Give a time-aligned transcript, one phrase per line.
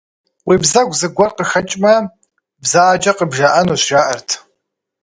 [0.47, 1.93] Уи бзэгу зыгуэр къыхэкӏмэ,
[2.61, 4.29] бзаджэ къыбжаӏэнущ, жаӏэрт.